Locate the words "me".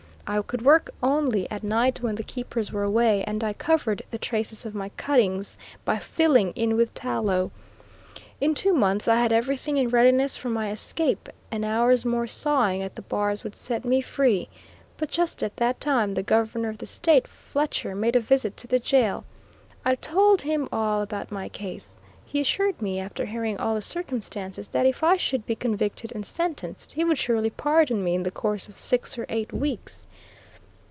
13.83-13.99, 22.81-23.01, 28.01-28.15